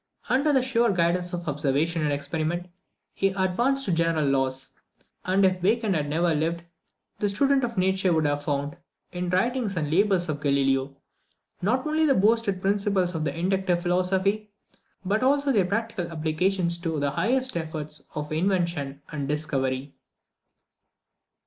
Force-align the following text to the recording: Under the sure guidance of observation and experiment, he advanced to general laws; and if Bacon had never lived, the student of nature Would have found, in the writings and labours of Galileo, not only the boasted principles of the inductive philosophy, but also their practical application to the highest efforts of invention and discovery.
Under 0.29 0.51
the 0.51 0.63
sure 0.63 0.89
guidance 0.91 1.31
of 1.31 1.47
observation 1.47 2.01
and 2.01 2.11
experiment, 2.11 2.67
he 3.13 3.27
advanced 3.27 3.85
to 3.85 3.91
general 3.91 4.25
laws; 4.25 4.71
and 5.25 5.45
if 5.45 5.61
Bacon 5.61 5.93
had 5.93 6.09
never 6.09 6.33
lived, 6.33 6.63
the 7.19 7.29
student 7.29 7.63
of 7.63 7.77
nature 7.77 8.11
Would 8.11 8.25
have 8.25 8.43
found, 8.43 8.77
in 9.11 9.29
the 9.29 9.37
writings 9.37 9.77
and 9.77 9.91
labours 9.91 10.27
of 10.27 10.41
Galileo, 10.41 10.97
not 11.61 11.85
only 11.85 12.07
the 12.07 12.15
boasted 12.15 12.63
principles 12.63 13.13
of 13.13 13.25
the 13.25 13.37
inductive 13.37 13.83
philosophy, 13.83 14.49
but 15.05 15.21
also 15.21 15.51
their 15.51 15.65
practical 15.65 16.11
application 16.11 16.67
to 16.69 16.99
the 16.99 17.11
highest 17.11 17.55
efforts 17.55 18.01
of 18.15 18.31
invention 18.31 19.03
and 19.11 19.27
discovery. 19.27 19.93